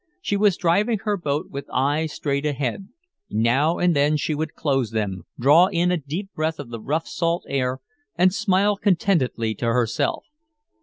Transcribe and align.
She 0.19 0.35
was 0.35 0.57
driving 0.57 0.97
her 1.03 1.15
boat 1.15 1.51
with 1.51 1.69
eyes 1.71 2.11
straight 2.13 2.43
ahead. 2.43 2.87
Now 3.29 3.77
and 3.77 3.95
then 3.95 4.17
she 4.17 4.33
would 4.33 4.55
close 4.55 4.89
them, 4.89 5.27
draw 5.39 5.67
in 5.67 5.91
a 5.91 5.97
deep 5.97 6.33
breath 6.33 6.57
of 6.59 6.69
the 6.71 6.81
rough 6.81 7.05
salt 7.07 7.43
air, 7.47 7.81
and 8.15 8.33
smile 8.33 8.75
contentedly 8.77 9.53
to 9.53 9.65
herself. 9.67 10.25